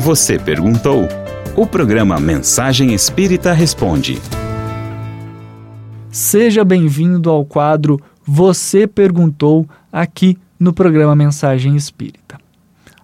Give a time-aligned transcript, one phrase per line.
[0.00, 1.06] Você perguntou?
[1.54, 4.18] O programa Mensagem Espírita Responde.
[6.10, 12.40] Seja bem-vindo ao quadro Você Perguntou aqui no programa Mensagem Espírita.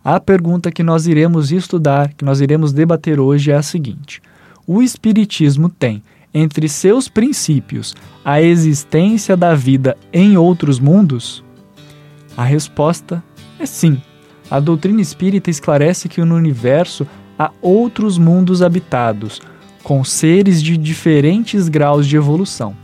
[0.02, 4.22] A pergunta que nós iremos estudar, que nós iremos debater hoje é a seguinte:
[4.66, 6.02] O Espiritismo tem
[6.32, 7.94] entre seus princípios
[8.24, 11.44] a existência da vida em outros mundos?
[12.34, 13.22] A resposta
[13.60, 14.00] é sim.
[14.50, 17.06] A doutrina espírita esclarece que no universo
[17.38, 19.40] há outros mundos habitados,
[19.82, 22.76] com seres de diferentes graus de evolução,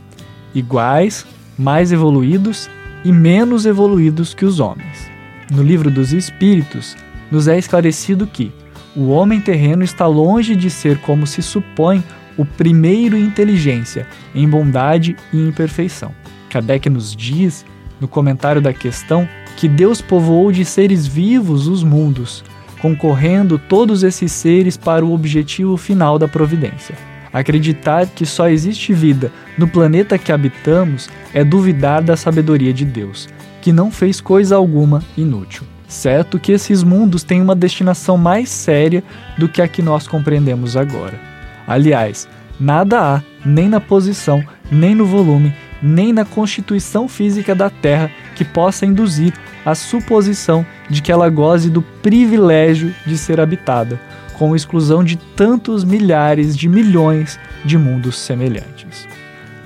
[0.53, 1.25] iguais,
[1.57, 2.69] mais evoluídos
[3.03, 5.09] e menos evoluídos que os homens.
[5.51, 6.95] No livro dos Espíritos,
[7.31, 8.51] nos é esclarecido que
[8.95, 12.03] o homem terreno está longe de ser como se supõe
[12.37, 16.11] o primeiro em inteligência, em bondade e em perfeição.
[16.49, 17.65] Kardec nos diz,
[17.99, 19.27] no comentário da questão,
[19.63, 22.43] que Deus povoou de seres vivos os mundos,
[22.81, 26.97] concorrendo todos esses seres para o objetivo final da providência.
[27.31, 33.29] Acreditar que só existe vida no planeta que habitamos é duvidar da sabedoria de Deus,
[33.61, 35.63] que não fez coisa alguma inútil.
[35.87, 39.01] Certo que esses mundos têm uma destinação mais séria
[39.37, 41.17] do que a que nós compreendemos agora.
[41.65, 42.27] Aliás,
[42.59, 48.45] nada há, nem na posição, nem no volume, nem na constituição física da Terra que
[48.45, 49.33] possa induzir
[49.65, 53.99] a suposição de que ela goze do privilégio de ser habitada,
[54.33, 59.07] com exclusão de tantos milhares de milhões de mundos semelhantes.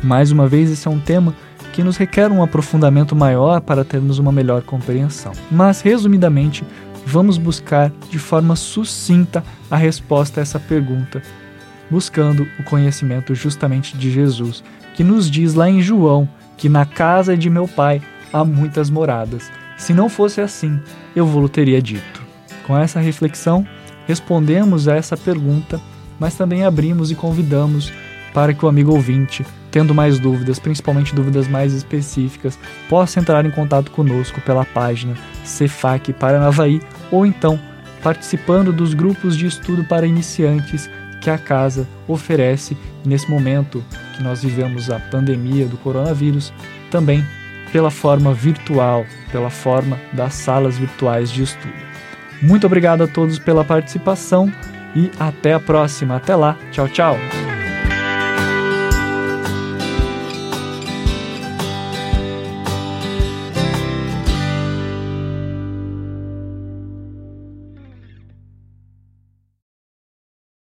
[0.04, 1.34] Mais uma vez, esse é um tema
[1.74, 5.32] que nos requer um aprofundamento maior para termos uma melhor compreensão.
[5.52, 6.64] Mas, resumidamente,
[7.06, 11.22] vamos buscar de forma sucinta a resposta a essa pergunta,
[11.90, 17.38] buscando o conhecimento justamente de Jesus, que nos diz lá em João que na casa
[17.38, 18.02] de meu pai
[18.34, 19.52] há muitas moradas.
[19.78, 20.80] Se não fosse assim,
[21.16, 22.22] eu vou teria dito.
[22.66, 23.66] Com essa reflexão,
[24.08, 25.80] respondemos a essa pergunta,
[26.20, 27.94] mas também abrimos e convidamos
[28.34, 32.58] para que o amigo ouvinte, tendo mais dúvidas, principalmente dúvidas mais específicas,
[32.90, 36.82] possa entrar em contato conosco pela página Cefac Paranavaí
[37.12, 37.60] ou então
[38.04, 40.90] participando dos grupos de estudo para iniciantes
[41.28, 43.84] que a casa oferece nesse momento
[44.16, 46.54] que nós vivemos a pandemia do coronavírus,
[46.90, 47.22] também
[47.74, 51.74] pela forma virtual, pela forma das salas virtuais de estudo.
[52.42, 54.50] Muito obrigado a todos pela participação
[54.96, 56.16] e até a próxima.
[56.16, 56.58] Até lá.
[56.72, 57.18] Tchau, tchau.